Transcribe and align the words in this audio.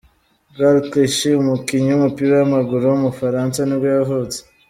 Gaël 0.57 0.79
Clichy, 0.89 1.39
umukinnyi 1.41 1.89
w’umupira 1.91 2.31
w’amaguru 2.35 2.83
w’mufaransa 2.95 3.59
nibwo 3.63 3.87
yavutse. 3.97 4.39